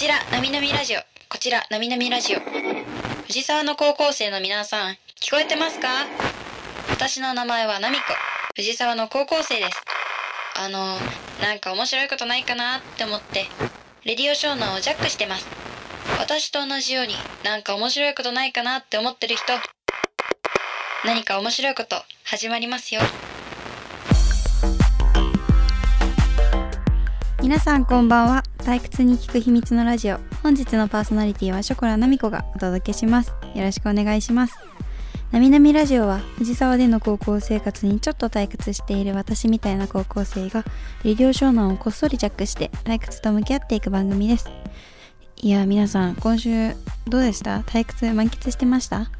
[0.00, 1.00] ちら、なみなみラジオ。
[1.28, 2.38] こちら、なみなみラジオ。
[3.26, 5.88] 藤沢の高校生の皆さん、聞こえてますか？
[6.88, 8.04] 私の名前はなみこ。
[8.56, 9.84] 藤沢の高校生です。
[10.56, 10.96] あの、
[11.42, 13.44] なんか面白いことないかなって思って、
[14.06, 15.46] レディオショーナをジャックしてます。
[16.18, 17.14] 私と同じように、
[17.44, 19.52] なんか面白いことないかなって思ってる人、
[21.04, 23.02] 何か面白いこと始まりますよ。
[27.42, 30.18] 皆さんこんばんは退屈に聞く秘密のラジオ。
[30.44, 33.34] 本日のパーソナリティはショコラナミコがお届けします。
[33.56, 34.54] よろしくお願いします。
[35.32, 40.62] なみなみラジオは藤沢での高校生活にちょっと退屈している私みたいな高校生が
[41.02, 44.48] レディオ湘南をこっそりジャックして退屈と向き合っていく番組です。
[45.38, 46.70] いや皆さん今週
[47.08, 47.62] どうでした？
[47.62, 49.10] 退屈満喫してました？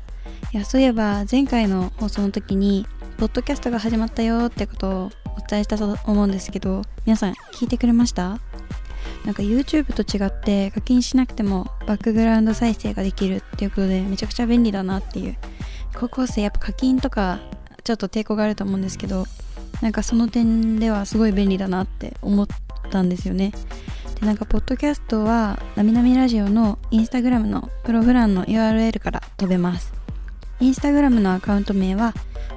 [0.53, 2.87] いやそういえば前回の放送の時に
[3.19, 5.11] ポッドキャストが始まったよってことをお
[5.51, 8.39] 伝えしたと思うんですけど皆さん聞いてくれました？
[9.25, 15.37] なんか YouTube と違って課金しなくてもバックグラウンド再生ができるっていうことでめちゃくちゃ便利だなっていう。
[15.95, 17.41] 高校生やっぱ課金とか
[17.85, 19.27] ちょっと抵抗があると思うんですけど
[19.83, 22.47] なんかその点ではすごい便利だなって思っ
[22.91, 23.53] たんですよね。
[24.21, 29.93] でなんかポッドキャストはなみなみラジオのインスタグラムのプログラムの URL から飛べます。
[30.61, 32.13] インスタグラムのアカウント名は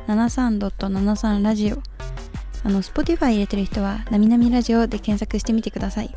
[0.07, 1.81] 73.73ラジオ。
[2.65, 6.13] あの Spotify 入れてる人はなみなみラジオで検索してみてください。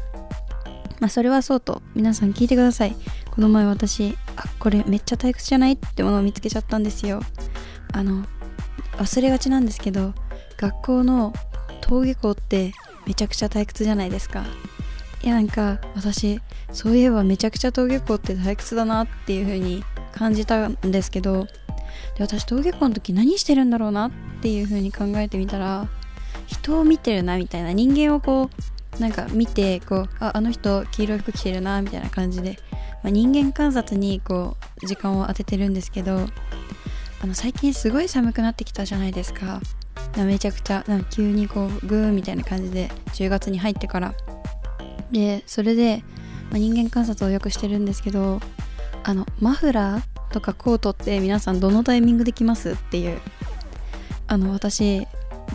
[1.00, 2.97] まあそれはそうと皆さん聞いてください。
[3.30, 7.20] この前私あこれめっちゃ退屈じゃないってものを見つけちゃったんですよ。
[7.92, 8.25] あの
[8.92, 10.14] 忘れがちなんですけど
[10.56, 11.34] 学校の
[11.83, 12.72] 登下校って
[13.06, 14.44] めちゃくちゃ退屈じゃないですか。
[15.22, 16.41] いやなんか私
[16.72, 21.50] そういえばめちゃくちゃ登下校って退屈だなっていう風に感じたんですけどで
[22.20, 24.10] 私登下校の時何してるんだろうなっ
[24.41, 25.88] ていう風に考えてみたら
[26.47, 28.62] 人を見てるなみたいな人間をこう
[28.98, 32.58] なんか見てこうああの人黄色い服着てるなみたいな感じで、
[33.03, 36.27] まあ、人間観察にこう時間を当ててるんですけど
[37.22, 39.60] あの最近すごい寒くなってきたじゃないですか。
[40.16, 44.15] めちゃくちゃなんか急にこうグーみたいな感じで10月に入ってから。
[45.12, 46.03] でそれで、
[46.50, 48.41] まあ、人間観察をよくしてるんですけど
[49.04, 53.20] あのマフラーとかコートって皆さんどのタイミングで着ますっていう。
[54.28, 55.06] あの私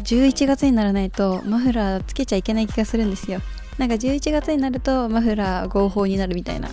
[0.03, 3.41] 11月にならないとマフラーつけちゃいけない気がするんですよ。
[3.78, 6.69] なんか11月になるとマフラー合法になるみたいな。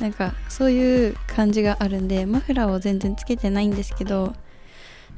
[0.00, 4.34] なんかそういう感じがあるんでマフラーを全然つけてないんですけど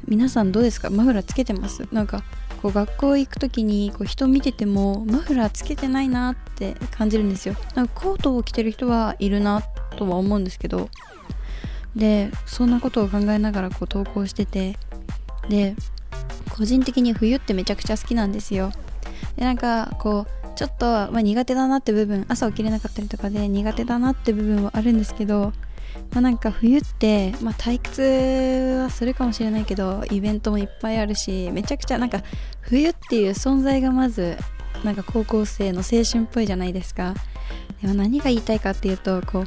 [0.07, 0.89] 皆さんどうですか？
[0.89, 1.89] マフラーつけてます？
[1.91, 2.23] なんか
[2.63, 7.57] こう学校行く時にこう人見ててもマフラーつけてないなって感じるんですよ。
[7.75, 9.63] なんかコートを着てる人はいるな
[9.97, 10.89] とは思うんですけど
[11.97, 14.77] でそんなことを考えながらこう投稿してて
[15.49, 15.75] で
[16.59, 18.73] 個人的に冬ってめちゃくちゃ好きなんですよ。
[19.37, 25.53] でなんかこうちょっと、まあ、苦手だなって部分朝起きれなかったりとかで苦手だなって部分はあるんですけど
[26.13, 32.23] まあ、なんか冬って、まあ、退屈はするかもしれないけどイベントもいっぱいあるしめちゃくちゃなんか
[32.61, 34.37] 冬っていう存在がまず
[34.85, 37.15] なんか高校生の青春っぽいじゃないですか。
[37.83, 39.47] でも何が言いたいかっていうとこう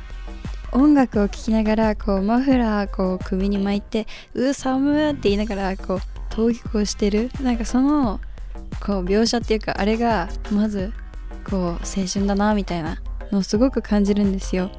[0.74, 6.00] 音楽を聴きながらこうマフラーこう首に巻いて「うー寒ーって言いながらこう
[6.32, 7.30] 登下校してる？
[7.42, 8.20] なんかその
[8.84, 10.94] こう描写っていうかあれがまず
[11.50, 11.78] こう青
[12.12, 14.72] 春だなみたいなのをすごく感じるんですよ。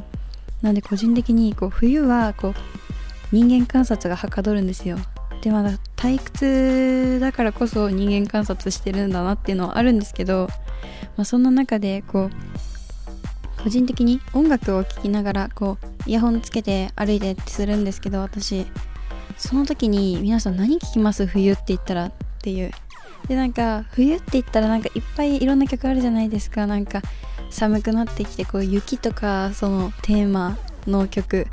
[0.62, 2.54] なんで個人的にこう冬はこう
[3.32, 4.98] 人間観察がはかどるんですよ。
[5.42, 10.48] でまだ退屈だからこそ人間観察してるんだなっていうのはあるんですけど、
[11.16, 12.30] まあ、そんな中でこ
[13.58, 18.66] う個人的に音楽を聴きながらこうイヤホンつけて歩いてってするんですけど私
[19.42, 21.26] その時に皆さん何聴きます？
[21.26, 22.70] 冬って言ったらっていう。
[23.26, 26.68] でなんか冬って言ったらなんかいっぱいいろんな曲あるじゃないですか。
[26.68, 27.02] なんか
[27.50, 31.48] 寒くなってきてこう雪とかそのテーマの曲。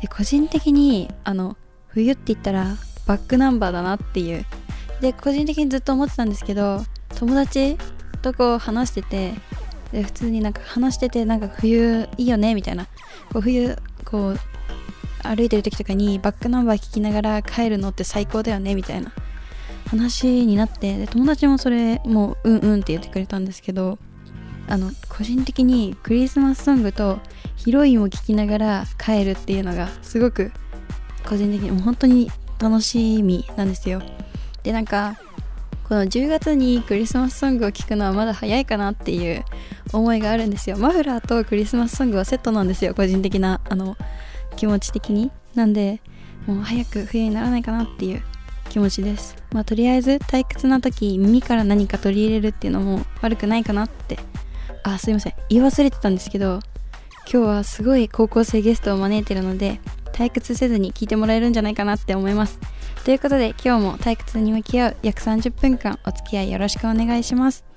[0.00, 1.56] で個人的にあの
[1.88, 2.76] 冬って言ったら
[3.06, 4.46] バックナンバーだなっていう。
[5.00, 6.84] で個人的にずっと思ってたんですけど
[7.16, 7.76] 友達
[8.22, 9.34] とこう話してて
[9.90, 12.86] で普通になんか話しててなんか冬いいよねみたいな。
[13.32, 14.38] こう冬こう
[15.22, 19.12] 歩いてる時とかにバックナンバー聞きながら帰るのって最高だよねみたいな。
[19.92, 23.98] 話になって友達もそれもううんうんって言ってくれたんですけど
[24.66, 27.20] あの個人的にクリスマスソングと
[27.56, 30.50] ヒロインを聴きながら帰るっていうのがすごく
[31.28, 34.00] 個人的にもう本当に楽しみなんですよ。
[34.62, 35.18] でなんか
[35.84, 39.44] この10月にクリスマスソングを聴くのはまだ早いかなっていう
[39.92, 40.78] 思いがあるんですよ。
[40.78, 43.98] マフラーとクリスマスソングはセットなんですよ個人的なあの
[44.56, 45.30] 気持ち的に。
[45.54, 46.00] なんで
[46.46, 48.22] もう早く冬にならないかなっていう
[48.68, 49.36] 気持ちです。
[49.52, 54.18] まあとりあえず退屈な時耳から何か取り入れるっていうのも悪くないかなって。
[54.84, 55.34] あすいません。
[55.48, 56.60] 言い忘れてたんですけど
[57.30, 59.80] 今日はすごい高校生ゲストを招いてるので
[60.12, 62.58] 退屈せずに聞いてもらえるんじゃないかなって思います。
[63.04, 67.71] ということで今日も退屈に向き合う約30分間お付き合いよろしくお願いします。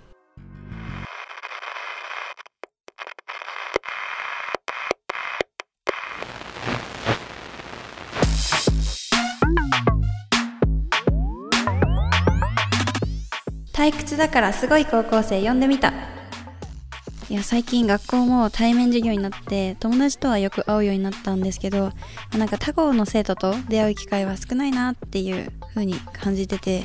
[14.15, 15.93] 退屈だからすごい高校生呼んでみた
[17.29, 21.91] いや最近学校も対面授業になって友達とはよく会うようになったんですけど
[22.37, 26.83] なんか他校の生徒と出会う機会は少ないなっていう風に感じてて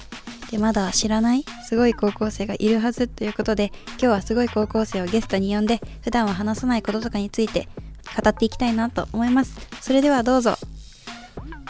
[0.50, 7.68] でまだ知らないすごい高校生がいるはずということで今日はすごい高校生をゲストに呼んで普段は話さないこととかについて
[8.22, 10.56] 語っていきたいなと思いますそれではどうぞ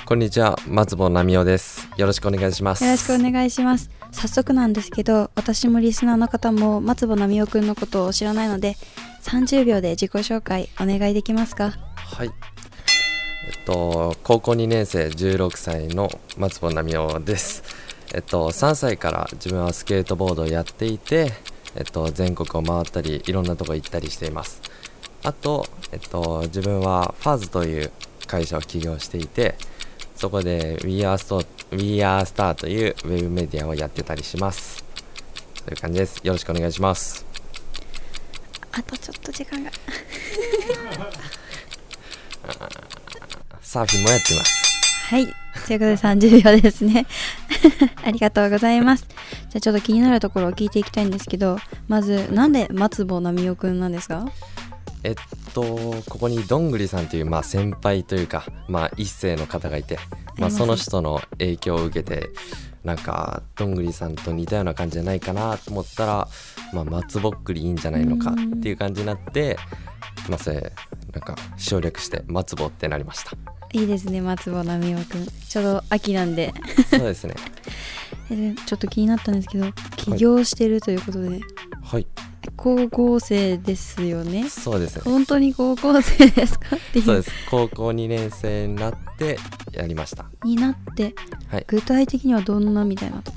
[0.07, 1.89] こんにちは、松保奈美夫です。
[1.97, 2.83] よろしくお願いします。
[2.83, 8.77] よろしくお願いします早速なんですけど私もリスナーの方も松保奈美夫くんのことを知らないので
[9.23, 11.73] 30秒で自己紹介お願いできますか？
[11.97, 12.31] はい。
[13.47, 17.63] えっと、高校2年生16歳の松保奈美夫です。
[18.15, 21.33] えっと、3歳から自分はスケートボードをやっていて、
[21.75, 24.61] えっと、全国を回ったり、いろんなとこ行ったりしています。
[25.23, 27.91] あと、えっと、自分はファーズという
[28.27, 29.57] 会社を起業していて、
[30.21, 34.85] そこで We Are Star, We Are Star というウェブメディアをやってたりします。
[35.65, 36.21] という感じです。
[36.23, 37.25] よろしくお願いします。
[38.73, 39.71] あとちょっと時間が
[43.63, 44.61] サーフィンもやっています。
[45.09, 45.27] はい
[45.67, 47.05] ということで30秒ですね
[48.05, 51.59] ありがとうございますじゃあちょっと気になるところを聞いていきたいんですけど
[51.89, 54.31] まずなんで松保奈美夫くんなんですか？
[55.03, 55.15] えっ
[55.55, 55.63] と
[56.09, 59.99] ここにどんぐりさんという、まあ、先輩というか、まあ、一世の方がいて、
[60.39, 62.31] まあ、その人の影響を受けて
[62.85, 66.29] なんかどんぐりさんと似たような感じじゃないかなと思ったら、
[66.73, 69.59] まあ、松ぼっくりいいんじゃないのかっていう感じになって、
[70.29, 70.73] まあ、それ
[71.13, 73.33] なんか省略して松ぼってなりました。
[73.73, 75.27] いいですね松保奈美夫くん。
[75.49, 76.53] ちょうど秋なんで。
[76.91, 77.35] そうですね。
[78.67, 81.41] ちょっと気になったんですけど起業してるということで、
[81.83, 82.07] はい
[82.57, 84.49] 高校生ですよね。
[84.49, 84.97] そうです。
[84.97, 87.05] ね本当に高校生ですかっていう。
[87.05, 87.31] そうです。
[87.51, 89.39] 高校2年生になって
[89.73, 90.27] やりました。
[90.45, 91.15] になって
[91.49, 91.65] はい。
[91.67, 93.37] 具体的にはどんなみたいなとこ？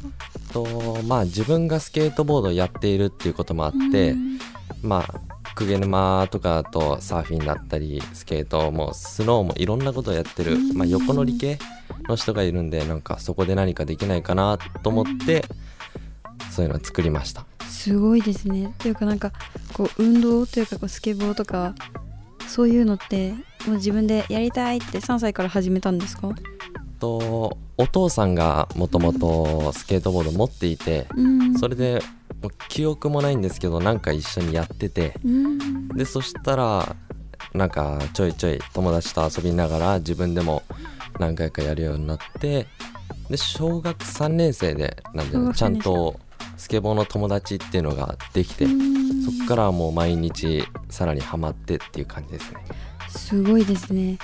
[0.53, 4.39] とまあ自分がスケートボードをやっているっていうこともあって、うん。
[4.81, 5.21] まあ
[5.55, 10.73] 鵠沼とかだとサーフィンだったりスケートもスノーもいろんなことをやってる、うん。
[10.77, 11.59] まあ、横乗り系
[12.07, 15.45] の人がいるんでなんかそこで何かできないかなと思って
[16.51, 18.67] そういうのを作りましたすごいですね。
[18.67, 19.31] っていうかなんか
[19.73, 21.73] こう運動というかこうスケボーとか
[22.47, 23.31] そういうのって
[23.65, 26.29] もう自分でやりたいって3歳から始めたんですか？
[26.99, 31.57] とお父さんがもともとスケートボード持っていてうん。
[31.57, 32.01] それで
[32.69, 35.87] 記憶もないんですけどなんか一緒にやっててうん。
[35.89, 36.95] でそしたら
[37.53, 40.63] なんかちょいちょい友達と遊びながら自分でも
[41.19, 42.67] 何回かやるようになって
[43.29, 46.19] で小学3年生でなんでちゃん3と
[46.63, 49.21] スケボーの友達っていうのができてうん。
[49.23, 52.59] そっからはもう毎日さらにハマってっていう感じですね。
[53.09, 54.17] すごいですね。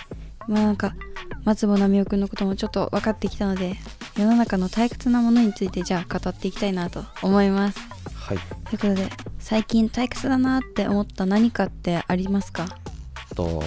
[0.48, 0.96] まあなんか
[1.44, 3.76] 松保奈美夫くんのこともちょっと分かってきたので
[4.18, 7.80] 世の中の退屈なものについてじゃあ語っていきたいなと思います。
[8.16, 8.38] はい。
[8.38, 9.10] ということで
[9.40, 12.68] 最近退屈だなって思った何かってありますか？
[13.36, 13.62] と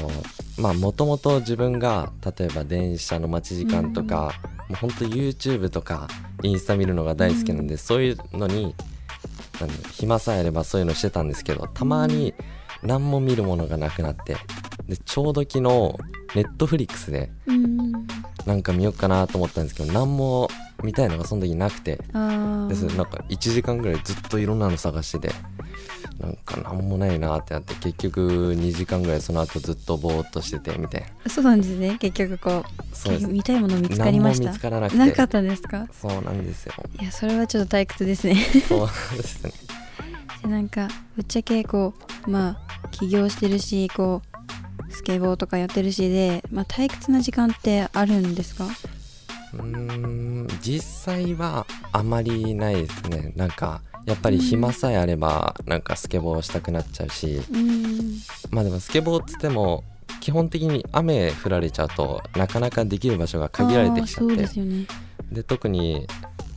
[0.63, 4.33] まあもともと自分が例えば電車の待ち時間とか、
[4.69, 6.07] もうほんと YouTube とか
[6.45, 8.77] インスタ見るのが大好きなんで、そういうのに
[9.61, 12.33] なんだ暇さえあればそういうのしてたんですけどたまに
[12.85, 14.37] 何も見るものがなくなって
[14.89, 15.63] でちょうど昨日
[16.35, 17.93] ネットフリックスでうん。
[18.47, 20.49] なんか見ようかなと思ったんですけど何も
[20.83, 21.99] 見たいのがその時なくて。
[22.13, 25.35] あでそれーなんか1時間ぐらいずっといろんなの探してて
[26.23, 31.31] なんか何もないなってなって結局2時間ぐらいその後ずっとぼーっとしててみたいな。
[31.31, 31.97] そうなんですね。
[31.99, 32.65] 結局こ
[33.25, 34.99] う見たいもの見つかりました何も見つからなくて。
[34.99, 35.89] なかったんですか？
[35.93, 36.73] そうなんですよ。
[37.01, 38.37] いやそれはちょっと退屈ですね。
[38.69, 39.53] そうですね。
[40.45, 41.95] でなんかぶっちゃけこ
[42.27, 44.23] うまあ起業してるしこ
[44.89, 48.67] うスケボーとかやってるしで、まあ、退屈な時間ってあるんですか？
[49.55, 53.33] うーん実際はあまりないですね。
[53.37, 57.41] なんかやっぱり暇さえあればなんかスケボーしたくなっちゃうし。
[57.53, 58.19] うん。
[58.51, 59.85] まあでもスケボーっつっても
[60.21, 64.37] 基本的に雨降られちゃうとなかなかできる場所が限られてきちゃって。
[64.37, 64.87] ですよね。
[65.31, 66.07] で特に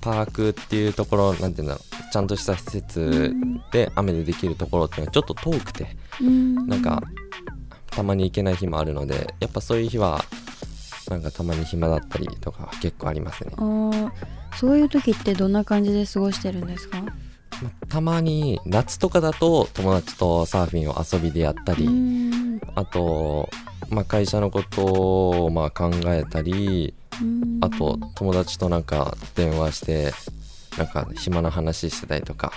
[0.02, 3.34] パークっていうところなんていうんだろうちゃんとした施設
[3.72, 6.68] で雨でできるところっていうのはちょっと遠くてうん。
[6.68, 7.02] なんか
[7.88, 10.24] たまに行けない日もあるのでやっぱそういう日は
[11.10, 13.54] なんかたまに暇だったりとか結構ありますね。
[14.58, 17.02] そういう時ってどんな感じで過ごしてるんですか？
[17.02, 17.12] ま
[17.90, 22.62] たまに夏とかだと友達とサーフィンを遊びでやったり、うん。
[22.76, 23.50] あと、
[23.90, 24.84] まあ、会社のこと
[25.46, 27.58] をまあ考えたりうん。
[27.62, 30.14] あと友達となんか電話して
[30.78, 32.52] なんか暇な話してたりとか。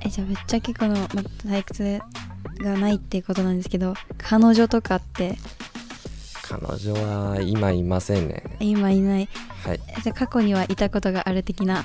[0.00, 1.06] えじゃあぶっちゃけこの、ま、
[1.44, 2.00] 退屈
[2.60, 5.36] がないっていうことなんですけど彼女とかって
[6.48, 8.42] 彼女は今いませんね。
[8.58, 9.28] 今いない。
[9.64, 9.80] はい。
[9.88, 11.84] えじゃあ過去にはいたことがある的な。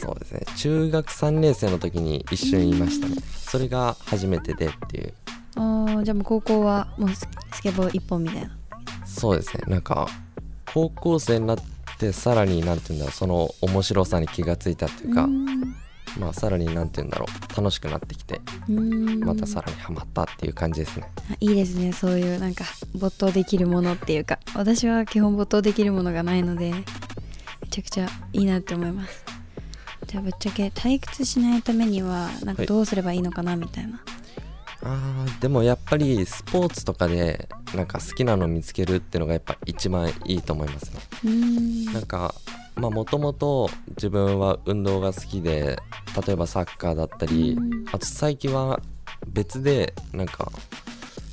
[0.00, 0.40] そうですね。
[0.56, 3.16] 中学3年生の時に一瞬いましたね。
[3.36, 5.12] それが初めてでっていう。
[5.56, 8.56] あーじゃあもう高校はもうススケボー一本みたいな。
[9.04, 9.64] そうですね。
[9.66, 10.08] なんか
[10.72, 11.58] 高校生になっ
[11.98, 13.12] てさらになんて言うんだろう。
[13.12, 15.46] その面白さに気がついたっていうか、うん
[16.18, 17.56] まあさらになんて言うんだろう。
[17.56, 19.20] 楽しくなってきてうん。
[19.20, 21.06] またさらにハマったっていう感じですね。
[21.30, 21.92] あいいですね。
[21.92, 22.64] そういうなんか
[22.94, 24.38] 没頭できるものっていうか。
[24.54, 26.84] 私は基本没頭できるものがないのでめ
[27.70, 29.24] ちゃくちゃいいなって思います。
[30.06, 32.66] じゃあぶっちゃけ退屈しないためにはなんかはい。
[32.66, 34.00] どうすればいいのかなみたいな、
[34.82, 40.90] あーでもやっぱりスポーツとかでなんか好きなの見つけるっていうのがやっぱ一番いいと思います
[41.24, 41.30] ね。
[41.30, 41.84] ん。
[41.86, 45.78] なんかまあもともと自分は運動が好きで
[46.26, 47.84] 例えばサッカーだったりうん。
[47.92, 48.80] あと最近は
[49.26, 50.50] 別でなんか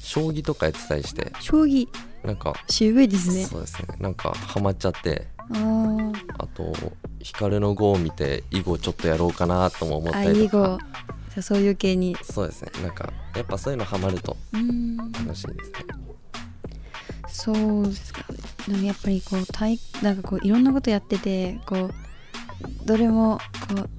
[0.02, 1.32] 将棋とかやってたりして。
[1.40, 1.88] 将棋。
[2.24, 3.46] なんか渋いですね。
[3.46, 3.88] そうですね。
[4.00, 5.28] なんかハマっちゃって。
[5.38, 6.14] あー。
[6.38, 6.74] あと
[7.20, 10.34] 光の碁を見て囲碁ちょっとやろうかなとも思ったあ囲碁。
[10.34, 10.80] りとか
[11.30, 12.16] じゃあそういう系に。
[12.24, 12.72] そうですね。
[12.82, 15.86] なんかやっぱそういうのハマると楽しいですね
[17.40, 18.22] そうですか
[18.68, 21.94] でもやっぱりこう体なんかこういろんなことやっててこう
[22.86, 23.38] どれも
[23.76, 23.90] こう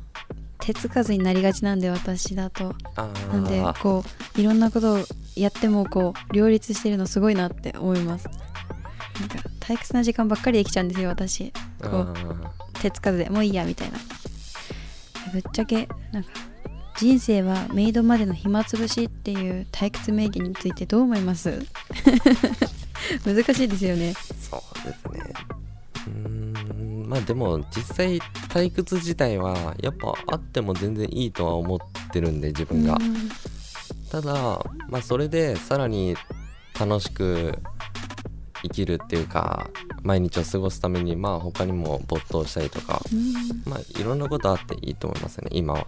[0.59, 2.75] 手つかずになりがちなんで私だと。
[2.97, 4.03] あなんであこ
[4.37, 4.99] ういろんなことを
[5.37, 8.27] やってもこう両立してるのすごいなって思います。
[9.21, 11.53] なんか退屈な時間ばっかりできちゃうんですよ私。
[11.81, 12.15] こう
[12.81, 13.99] 手つかずでもういいやみたいな。
[15.33, 16.31] ぶっちゃけなんか
[16.99, 21.65] 人生はメイドまでの暇つぶしっていう退屈名言についてどう思います？
[23.25, 24.15] 難しいですよね。
[24.51, 25.33] そうですね。
[26.07, 31.79] うーんまあでも実際退屈自体はやっぱあっても全然いいとは思っ
[32.13, 32.95] てるんで自分が。
[32.95, 33.31] うん。
[34.11, 34.33] ただ
[34.89, 36.17] まあそれでさらに
[36.79, 37.59] 楽しく
[38.63, 39.71] 生きるっていうか
[40.03, 43.63] 毎日を過ごすためにまあ他にも没頭したりとかうん。
[43.65, 45.87] まあいろんなことあっていいと思いますね今は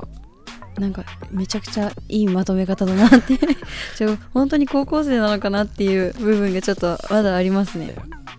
[0.79, 3.39] なんかめちゃくちゃいいまとめ方だなって。
[3.97, 7.95] ちょ本当に高校生なのかなっていう部分がちょっとまだありますね。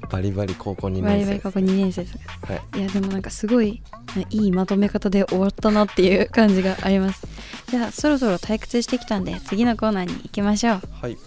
[0.09, 1.33] バリバリ高校2バリ年生。
[1.33, 2.79] ですバリ高校2年生ですはい。
[2.79, 3.81] いやでもなんかすごい
[4.29, 7.27] いいまとめ方で終わったなっていう感じがあります。
[7.69, 10.81] じゃあそろそろ退屈してきたんで次のコーナーに行きましょう。
[11.01, 11.17] はい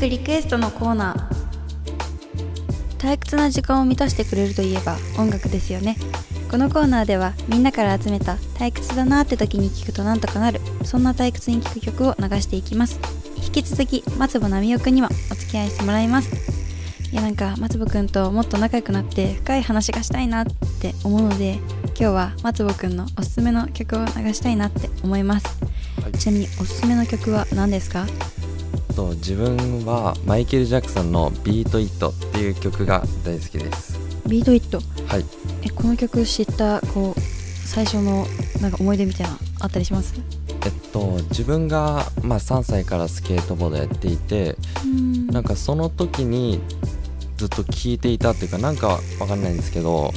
[0.00, 2.96] くリクエストのコーナー。
[2.96, 5.98] 退屈な時間を満たしてくれるといえば音楽ですよね。
[6.50, 12.98] このコーナーではみんなから集めた退屈だなって時に聞くとなんとかなるそんな退屈に聞く曲を流していきます。
[13.44, 16.30] 引き続き松保奈美夫くんにもお付き合いしてもらいます。
[17.12, 20.46] いやなんか松保くんともっと仲良くなって深い話がしたいなっ
[20.80, 25.46] て思うので今日は松保くんのおすすめの曲を流したいなって思います。
[26.00, 26.12] はい。
[26.12, 28.06] ちなみにおすすめの曲は何ですか？
[29.00, 33.98] と自分はマイケル・ジャクソンの「ビート・イット」っていう曲が大好きです。
[34.26, 35.24] ビートイットはい。
[35.62, 37.20] えこの曲知ったこう
[37.66, 38.26] 最初の
[38.60, 40.12] なんか思い出みたいなのあったりします？
[40.64, 45.26] えっと自分が、まあ、3歳からスケートボードやっていてうん。
[45.28, 46.60] なんかその時に
[47.38, 50.12] ずっと聴いていたっていうかなんかわかんないんですけど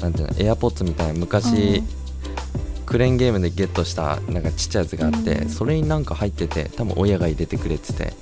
[0.00, 1.84] なんていうのエアポッツみたいな昔
[2.94, 5.48] クレーンゲームでゲットしたなんかちっちゃいやつがあって、うん。
[5.48, 8.12] それになんか入ってて多分親が入れてくれてて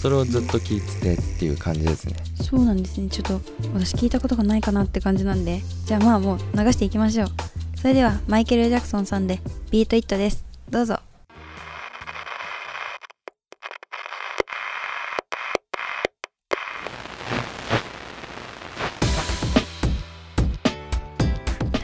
[0.00, 2.16] それをずっと聴いててっていう感じですね。
[2.40, 3.10] そうなんですね。
[3.10, 3.42] ちょっと
[3.74, 5.60] 私聞いたことがないかなって感じなんで。
[5.84, 7.28] じゃあまあもう流していきましょう。
[7.76, 9.38] それではマイケル・ジャクソンさんで
[9.70, 10.46] 「ビート・イット」です。
[10.70, 10.98] どうぞ。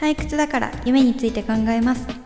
[0.01, 2.07] 退屈だから夢について考えます。
[2.09, 2.22] 引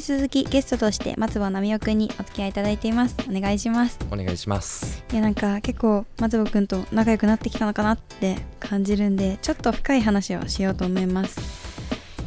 [0.00, 3.16] き続きゲストとして松保奈美夫くんにお付き合いいただいています。
[3.30, 3.98] お願いします。
[4.10, 5.02] お願いします。
[5.10, 11.40] いやなんか結構松保くんと仲良くなってきたのかなって感じるんでちょっと深い話をしようと思います。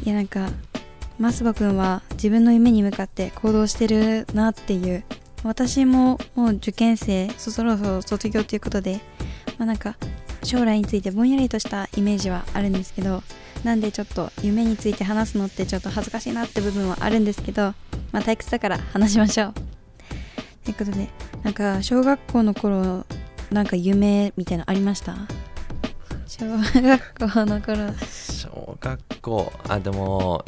[0.04, 0.48] いやなんか
[1.20, 5.04] 松保くんは自分の夢に向かって行動してるなっていう
[5.44, 9.00] 私ももう受験生そそろそろ卒業ということで
[9.58, 9.96] まあなんか
[10.42, 13.22] 将来についてぼんやりとしたイメージはあるんですけど
[13.64, 17.74] なんでちょっと夢について話すのってちょっと恥ずかしいなって部分はあるんですけど
[18.10, 19.54] まあ退屈だから話しましょう。
[20.64, 21.08] ということで
[21.42, 23.04] なんか小学校の頃
[23.50, 25.16] なんか夢みたいなのありました？
[26.26, 27.92] 小学校の頃。
[28.08, 29.52] 小学校？
[29.68, 30.44] あでも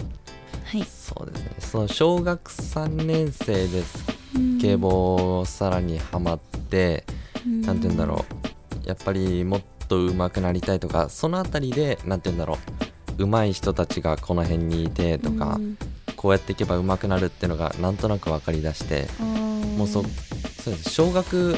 [0.64, 0.84] はい。
[0.84, 1.50] そうですね。
[1.58, 7.04] その小学3年生でススケボーさらにハマって、
[7.44, 8.24] なんて言うんだろ
[8.84, 8.88] う。
[8.88, 12.58] やっぱりもっと上手くなりたいとかそのあたりでなんて言うんだろう
[13.18, 15.78] 上手い人たちがこの辺にいてとか、うん。
[16.16, 19.08] こうやっていけば上手くなるっていうのがなんとなく分かりだして
[19.76, 20.04] もうそ
[20.62, 20.90] そうです。
[20.90, 21.56] 小学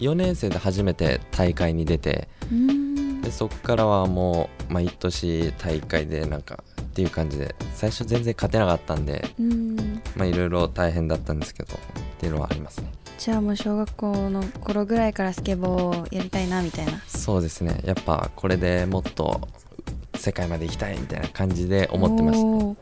[0.00, 3.22] 4年生で初めて大会に出てうん。
[3.22, 9.76] でそっからはもう毎年大会でなんかっていう感じで最初全然勝てなかったんでうん。
[10.16, 11.78] まあいろいろ大変だったんですけどっ
[12.18, 12.90] ていうのはありますね。
[13.16, 17.00] じゃあもう小学校の頃ぐらいからスケボーをやりたいなみたいな。
[17.06, 17.80] そうですね。
[17.84, 19.46] やっぱこれでもっと
[20.20, 22.76] 世界まで行きたいみたいな感じで思ってましたね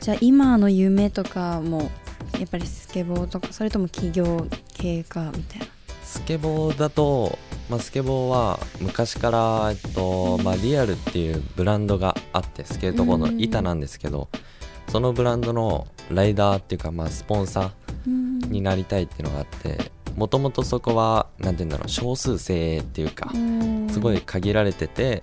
[0.00, 1.90] じゃあ今の夢とかも
[2.38, 5.66] やっぱりスケボーとかそれとも企業系かみたいな。
[6.02, 14.28] スケボーだと、まあ、スケボーは昔から、えっとまあ、リアルっていうブランドがあってスケートボードの板なんですけど
[14.88, 23.32] そのブランドのライダーっていうか、まあ、スポンサーになりたいっていうのがあってもともとそこは何て言うんだろう少数精鋭っていうか
[23.90, 25.22] すごい限られてて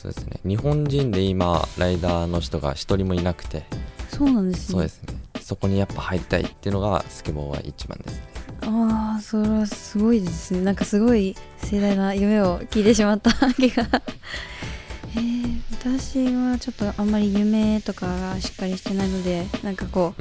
[0.00, 0.40] そうですね。
[0.46, 3.64] 日本人で今ライダーの人が一人もいなくて。
[4.08, 4.72] そうなんですね。
[4.72, 5.14] そうですね。
[5.42, 8.22] そこにやっぱ入りたいっていうのがスケボーは一番ですね。
[8.62, 10.62] ああそれはすごいですね。
[10.62, 13.86] なんかすごい盛大な夢を聞いてしまった 気が。
[15.16, 20.14] えー、私はちょっとあんまり夢とかがしっかりしてないのでなんかこ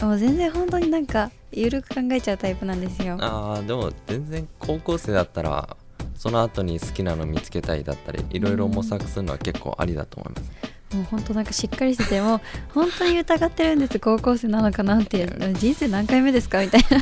[0.00, 3.16] うもう全然本当になんか緩く考えちゃうタイプなんですよ。
[3.18, 5.76] あーでも全然高校生だったら
[6.20, 10.50] その後に好きなの見つけたいだったりいろいろ模索するのは結構ありだと思います、
[10.94, 12.40] もう本当なんかしっかりしててもう
[12.74, 13.98] 本当に疑ってるんです。
[13.98, 16.60] 高校生なのかなって人生何回目ですか？
[16.60, 16.98] みたいな。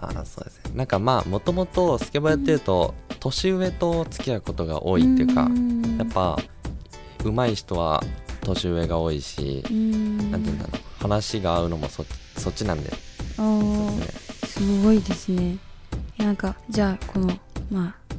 [0.14, 0.70] まあそうですね。
[0.74, 5.42] なんかまあもともとスケボーやってると年上と付き合うことが多いっていうか
[5.98, 6.38] やっぱ
[7.22, 8.02] 上手い人は
[8.40, 10.30] 年上が多いしうん。
[10.30, 11.02] なんて言うんだろう。
[11.02, 12.06] 話が合うのもそ
[12.38, 12.90] そっちなんで。
[12.90, 12.96] ね。
[14.46, 15.58] すごいですね。
[16.16, 17.38] なんかじゃあこの
[17.70, 18.16] まあ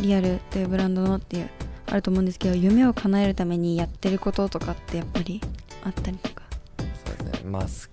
[0.00, 1.50] リアルというブランドのっていう
[1.86, 5.40] あると思うんですけど夢を叶えるためにやってることとかってやっぱり
[5.84, 6.42] あったりとか。
[7.04, 7.50] そうですね。
[7.50, 7.90] まあス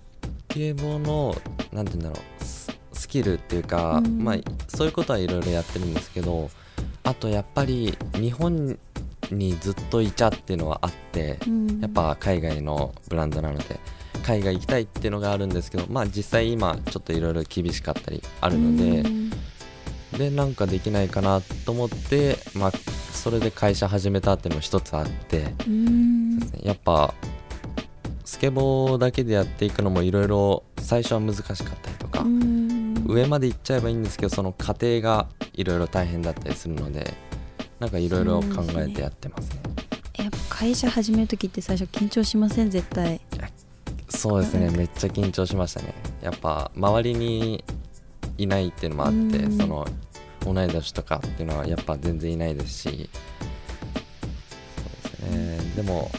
[0.48, 1.34] ケボーの
[1.72, 4.22] なんて言うんだろうススキルっていうか、うん。
[4.22, 4.36] まあ
[4.68, 6.50] そういうことはいろいろやってるんですけど
[7.04, 8.78] あとやっぱり日本
[9.30, 11.80] にずっといちゃっていうのはあってうん。
[11.80, 13.80] やっぱ海外のブランドなので
[14.22, 19.25] 海外行きたいっていうのがあるんですけどまあ実際今ちょっといろいろ厳しかったりあるのでうん
[20.18, 22.72] でなんかできないかなと思ってまあ
[23.12, 25.52] それで会社始めたっていうのも一つあって
[26.62, 27.14] やっぱ
[28.24, 33.04] スケボーだけでやっていくのもいろいろ最初は難しかったりとか、うん。
[33.06, 37.14] 上まで行っちゃえばいいんですけどその過程がいろいろ大変だったりするので
[37.78, 39.60] なんかいろいろ考えてやってますね。
[40.18, 42.70] やっぱ会社始める時って最初緊張しません？
[42.70, 43.20] 絶対。
[44.08, 44.70] そうですね。
[44.70, 45.94] めっちゃ緊張しましたね。
[46.22, 47.62] やっぱ周りに
[48.38, 49.58] いないっていうのもあってうん。
[49.58, 49.86] その
[50.44, 53.10] 同い年とかっていうのはやっぱ全然いないですし。
[54.76, 55.58] そうですね。
[55.76, 56.10] でも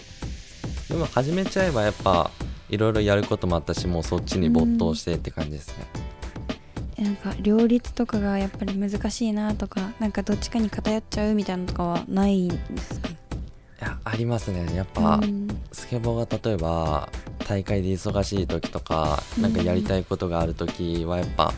[0.90, 2.32] でも始めちゃえばやっぱ
[2.70, 5.86] いろいろやることもあったしもうそっちに没頭してって感じですね。
[6.98, 13.10] えなんか両立とかがやっぱり難しいなとかなんかどっちかに偏っちゃうみたいなのとかはないんですか？
[13.10, 13.14] い
[13.82, 14.76] やありますね。
[14.76, 15.48] やっぱ、うん。
[15.72, 17.10] スケボーが例えば
[17.48, 21.54] 大会で忙しい時とかうんなんかやりたいことがある時はやっぱ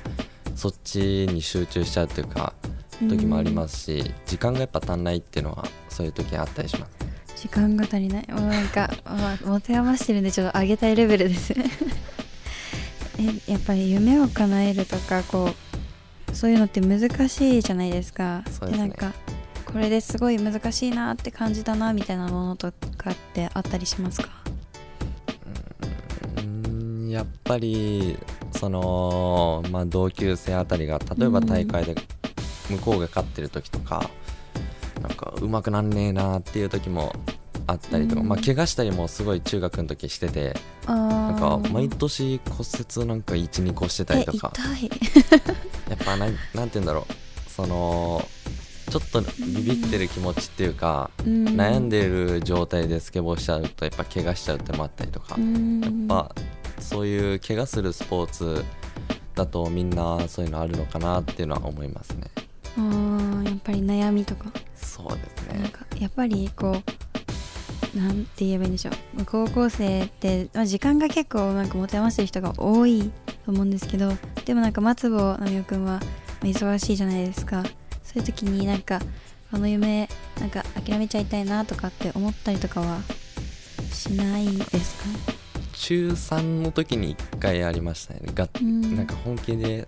[0.60, 2.54] そっちに集中しちゃうっていうか
[3.08, 6.92] 時もありますし時間がやっぱ足んないっていうのはそういう時あったりします。
[7.42, 8.28] 時間が足りない。
[8.30, 11.54] もうなんか、まあ、持て余してるんでちょっと上げたいレベルです。
[13.18, 15.54] えやっぱり夢を叶えるとかこ
[16.32, 18.44] うそういうのって難しいじゃないですか。
[18.52, 18.78] そうですね。
[18.80, 19.14] なんか
[19.66, 24.28] これですごい難しいなって感じだなみたいなものとかってあったりしますか？
[26.38, 28.18] うーんやっぱり
[28.60, 31.96] そのまあ同級生あたりが例えば大会で
[32.70, 34.10] 向こうが勝ってる時とか、
[35.02, 37.14] なんか上手くなんねえなっていう時も
[37.68, 38.28] あったりとか、うん。
[38.28, 42.56] まあ怪我したりもすごい中学の時しててあなんかー毎年骨
[42.98, 44.52] 折なんか12個してたりえとか
[45.90, 47.14] やっぱなんなんて言うんだろう。
[47.50, 48.26] その
[48.90, 55.82] ちょっとビビってる気持ちっていうか、悩んでる状態でスケボーしちゃうとやっぱ怪我しちゃうってのもあったりとか、うん。
[55.82, 56.36] やっぱ
[56.80, 58.64] そういう怪我するスポーツ
[59.36, 62.30] だとみんなそういうのあるのかなっていうのは思いますね。
[62.78, 64.52] あーやっぱり悩みとか。
[64.76, 65.60] そうですね。
[65.60, 66.72] なんかやっぱりこ
[67.96, 69.26] うなんて言えばいいんでしょう。
[69.26, 73.12] 高校生って、まあ、時間が結構なんか持て余してる人が多い
[73.46, 74.14] と思うんですけど
[74.46, 76.00] でもなんか松保奈美夫君は
[76.42, 77.64] 忙しいじゃないですか。
[78.04, 79.00] そういう時になんか
[79.52, 80.08] この夢
[80.40, 83.00] なんか諦めちゃいたいなとかって思ったりとかは
[83.92, 84.96] しないです
[85.28, 85.39] か？
[85.80, 88.22] 中3の時に1回ありましたね。
[88.34, 88.96] がうん。
[88.98, 89.88] なんか本気で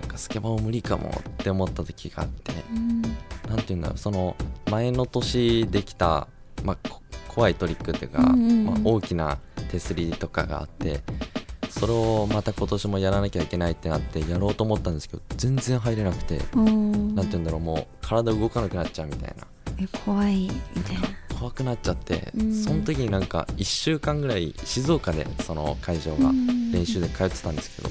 [0.00, 2.52] なんかスケボー無理かもって思った時があって。
[2.72, 3.02] うん。
[3.02, 4.34] なんていうんだろうその
[4.70, 6.26] 前の年できた、
[6.64, 9.38] まあ、こ怖いトリックっていうか、まあ、大きな
[9.70, 11.02] 手すりとかがあって
[11.68, 17.14] それをまた今年もやらなきゃいけないってなってやろうと思ったんですけど全然入れなくて、うん。
[17.14, 19.46] なんていうんだろうもう体動かなくなっちゃうみたいな。
[19.78, 22.52] え怖いみたいな怖くなっちゃって、うん。
[22.52, 26.32] その時になんか1週間ぐらい静岡でその会場が
[26.72, 27.82] 練習で通ってたんですけ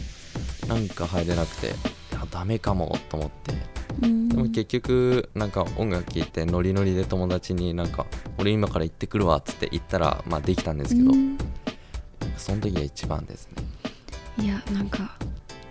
[0.67, 1.69] ど、なんか入れなくてい
[2.11, 3.53] やダメかもと思って。
[4.01, 4.27] うん。
[4.27, 11.37] でも結局なんか音楽聴いてノリノリで友達になんか俺今から行ってくるわっつって行ったらまあできたんですけど、うん。
[12.35, 13.47] その時が一番です
[14.37, 14.43] ね。
[14.43, 15.17] いやなんか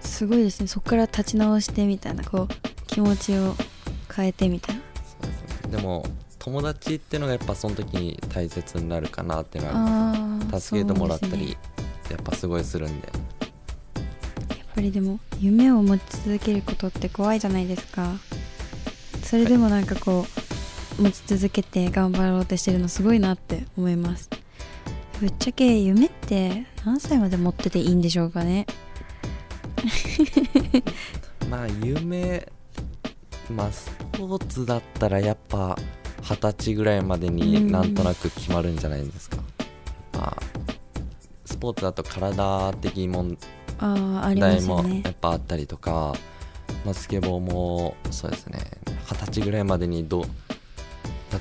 [0.01, 0.69] すごいですね。
[0.69, 3.55] そこから立ち直してみたいなこう気持ちを
[4.11, 4.81] 変えてみたいな。
[5.05, 5.77] そうですね。
[5.77, 6.07] でも
[6.45, 11.57] 友達っていうのがやっぱその時に大切になるかなっていうのはあー助けてもらったり、
[12.11, 13.09] やっぱすごいするんで。
[13.09, 18.13] やっぱりでも夢を持ち続けることって怖いじゃないですか。
[19.23, 20.27] それでもなんかこ
[20.99, 24.29] う持ち続けて頑張ろうとしてるのすごいなって思います。
[25.21, 28.67] ぶっちゃけ夢って何歳まで持ってていいんでしょうかね。
[31.49, 32.47] まあ夢
[33.51, 35.79] まあスポーツだったらやっぱ
[36.25, 39.37] 二十歳ぐらいまでになんとなく決まるんじゃないですか、
[40.15, 40.43] まあ
[41.45, 43.39] スポーツだと体的問
[43.79, 46.15] 題もやっぱあったりとか、
[46.85, 48.59] まあ、スケボーもそうですね。
[49.11, 50.25] 二十歳ぐらいまでにどう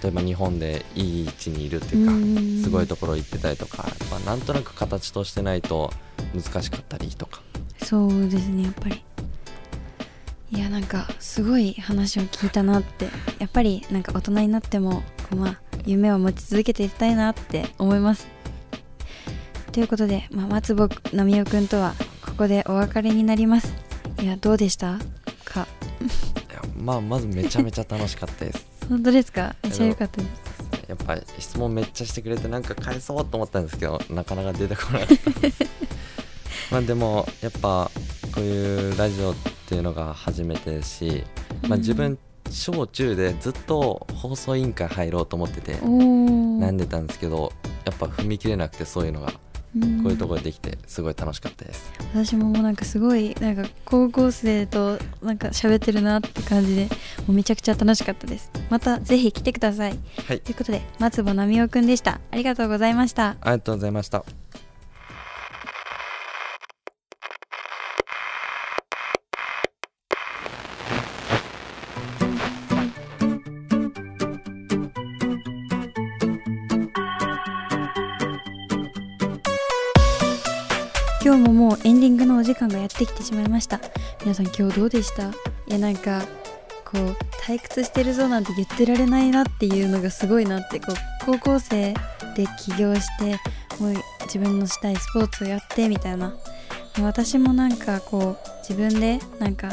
[0.04, 2.62] 例えば日本でいい位置にいるっていうかうん。
[2.62, 5.92] すごいところ行ってたりとか、やっぱなんとなく形としてないと
[6.34, 7.42] 難しかったりとか。
[7.82, 9.04] そうですねやっぱり
[10.56, 13.08] いやなんかすごい話を聞いたなって。
[13.40, 18.28] やっぱりなんか大人になってもこうまあ夢を持ち続けていきたいなって思います。
[19.72, 23.74] ということで、まあ、松保奈美夫くんとはここでお別れになります。
[24.22, 25.00] いやどうでした？
[25.44, 25.68] か。
[26.50, 28.66] いやまあまずめちゃめちゃ楽しかったです。
[28.88, 29.56] 本当ですか？
[29.64, 30.54] めっちゃ良かったです。
[30.88, 35.14] やっぱ質問めっちゃしてくれてなんか返そうと思ったんですけどなかなか出てこなかった
[36.72, 37.90] まあでもやっぱ
[38.34, 41.24] こういうラジオっていうのが初めてですし、
[41.68, 42.18] まあ、自分
[42.50, 47.52] 小中でずっと放送委員会入ろうと思ってて悩んでたんですけど
[47.86, 49.34] やっぱ踏み切れなくてそういうのが
[49.74, 51.92] こういうところでできてすごい楽しかったです。
[52.14, 56.90] 私ももうなんかすごいなんか高校生となんか喋ってるなって感じでも
[57.30, 58.52] うめちゃくちゃ楽しかったです。
[58.70, 59.98] またぜひ来てください。
[60.28, 60.40] はい。
[60.42, 62.22] ということで松保奈美夫くんでした。
[62.30, 63.30] ありがとうございました。
[63.30, 64.43] ありがとうございました
[83.54, 83.80] ました。
[84.22, 85.30] 皆さん今日どうでした？
[85.30, 85.32] い
[85.68, 86.24] やなんか
[86.84, 91.94] こう退屈してるぞなんて言ってられないなっていうのがすごいなってこう高校生
[92.36, 93.38] で起業して
[93.80, 96.34] もう自分のしたいスポーツをやってみたいな。
[97.02, 99.70] 私もなんかこう自分でなんか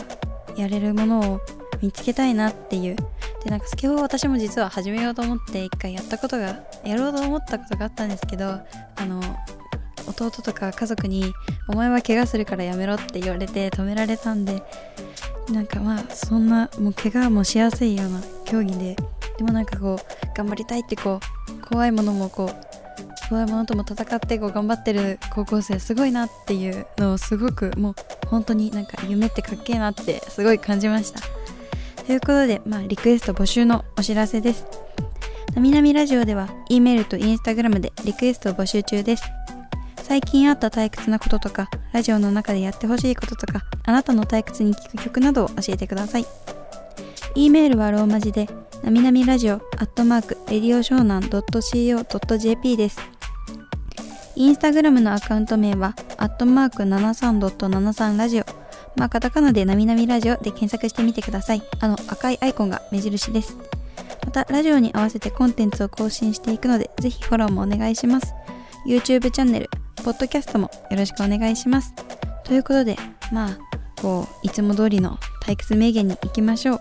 [0.57, 1.41] やれるものを
[1.83, 2.97] 見つけたいなっていう。
[3.45, 8.61] でなんかスケボー私も実は始めようと思って一回やったことがやろうと思ったことがあったんですけどあ
[9.07, 9.23] の
[10.07, 11.35] 弟とか家族に
[11.69, 14.63] 「お前は怪我するからやめろ」って言われて止められたんで
[15.51, 18.97] なんかまあそんなもう怪我もしやすいような競技で
[19.39, 27.95] でもなんかこう頑張りたいってこう怖いものもこう怖いものとも戦ってこう頑張ってる高校生すごいなっていうのをすごくもう
[28.27, 31.21] 本当になんか夢ってかっけえなってすごい感じました。
[32.11, 34.67] ということでまあリクエスト募集のお知らせです
[35.55, 39.23] なみなみラジオでは E メールとインスタグラムでリクエストを募集中です
[40.11, 46.27] 最近あった退屈なこととかラジオの中でやってほしいこととかあなたの退屈に聴く曲などを教えてください。
[47.37, 48.49] E メールはローマ字で
[48.83, 52.99] なみなみラジオアットマークレディオ湘南 .co.jp です。
[54.35, 58.45] インスタグラムのアカウント名はアットマーク73.73ラジオ。
[58.97, 61.63] まあカタカナでなみなみラジオで検索してみてください。
[61.79, 63.57] あの赤いアイコンが目印です。
[64.27, 68.35] またラジオに合わせてコンテンツを更新していくのでぜひフォローもお願いします。
[68.85, 71.95] YouTube チャンネルポッドキャストもよろしくお願いします。
[72.45, 72.97] ということで、
[73.33, 73.59] まあ、
[74.01, 76.81] こう、いつも通りの退屈名言に行きましょう。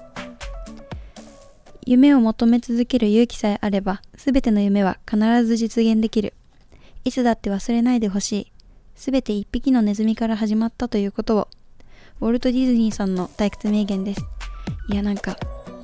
[1.85, 6.33] 夢を求め続ける勇気さえあれば、すべての夢は必ず実現できる。
[7.03, 8.51] いつだって忘れないでほしい。
[8.95, 11.47] すべて一匹のネズミから始まったということを。
[12.21, 14.25] ウォルト・ディズニーさんの退屈名言です
[14.89, 15.37] いやなんか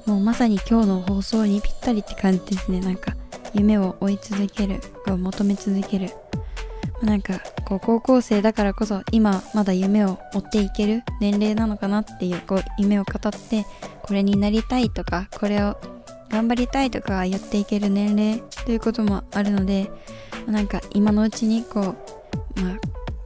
[0.06, 3.16] もうまさに今日の放送にぴったりって感じですねなんか
[3.54, 6.10] 夢を追い続けるを求め続ける
[7.02, 13.66] なんかこう高校生だからこそ今まだ夢を追っていける年齢なのかなっていうこう夢を語って
[14.02, 15.78] これになりたいとかこれを
[16.30, 19.92] 頑張りたいとかやっていける年齢ということもあるので
[20.48, 21.96] なんか今のうちにこ
[22.58, 22.78] う、まあ、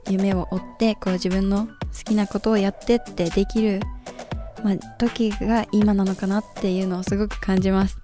[0.09, 1.73] 夢を追ってこう自分の好
[2.05, 3.81] きなことをやってってできる、
[4.63, 7.97] まあ、時が今なのかなっていうのをすごく感じます。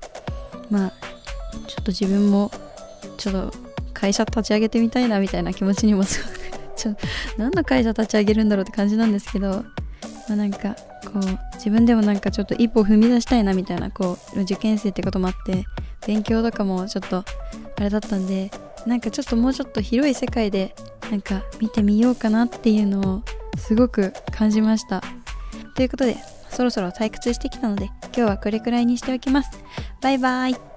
[0.70, 0.94] まあ
[1.68, 2.52] ちょっと自分も
[3.18, 3.65] ちょっと
[4.06, 6.40] 会社立ち上げてみたいなみたいな気持ちにもすごく
[6.78, 6.96] ちょ
[7.38, 9.66] 何の会社立ち上げるんだろうって感じなんですけど、ま
[10.34, 10.76] あ、なんか
[11.12, 15.66] こう自分でもなんかちょっと一歩踏み出したいなみたいなこう受験生ってこともあって
[16.06, 17.26] 勉強とかもちょっと
[17.78, 18.52] あれだったんで
[18.86, 20.76] なんかちょっともうちょっと広い世界で
[21.10, 23.24] なんか見てみようかなっていうのを
[23.58, 25.02] すごく感じました。
[25.74, 26.16] ということで
[26.52, 29.50] そろそろ退屈してきたので今日はこれくらいにしておきます。
[30.02, 30.75] バイバイ。